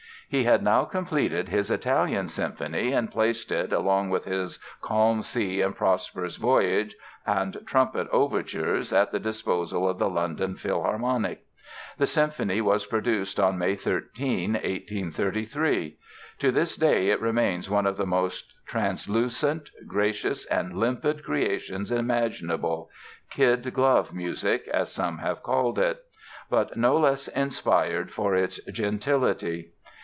He 0.33 0.45
had 0.45 0.63
now 0.63 0.85
completed 0.85 1.49
his 1.49 1.69
"Italian" 1.69 2.29
Symphony 2.29 2.93
and 2.93 3.11
placed 3.11 3.51
it, 3.51 3.73
along 3.73 4.11
with 4.11 4.23
his 4.23 4.59
"Calm 4.79 5.23
Sea 5.23 5.59
and 5.59 5.75
Prosperous 5.75 6.37
Voyage" 6.37 6.95
and 7.27 7.57
"Trumpet" 7.65 8.07
Overtures 8.13 8.93
at 8.93 9.11
the 9.11 9.19
disposal 9.19 9.89
of 9.89 9.97
the 9.99 10.09
London 10.09 10.55
Philharmonic. 10.55 11.43
The 11.97 12.07
Symphony 12.07 12.61
was 12.61 12.85
produced 12.85 13.41
on 13.41 13.57
May 13.57 13.75
13, 13.75 14.53
1833. 14.53 15.97
To 16.39 16.49
this 16.49 16.77
day 16.77 17.09
it 17.09 17.19
remains 17.19 17.69
one 17.69 17.85
of 17.85 17.97
the 17.97 18.07
most 18.07 18.53
translucent, 18.65 19.69
gracious 19.85 20.45
and 20.45 20.77
limpid 20.77 21.25
creations 21.25 21.91
imaginable—"kid 21.91 23.73
glove 23.73 24.13
music", 24.13 24.65
as 24.69 24.93
some 24.93 25.17
have 25.17 25.43
called 25.43 25.77
it, 25.77 25.99
but 26.49 26.77
no 26.77 26.95
less 26.95 27.27
inspired 27.27 28.13
for 28.13 28.33
its 28.33 28.63
gentility. 28.71 29.73